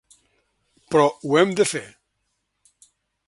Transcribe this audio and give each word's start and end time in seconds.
Però 0.95 1.03
ho 1.29 1.37
hem 1.41 1.53
de 1.61 1.67
fer. 1.73 1.83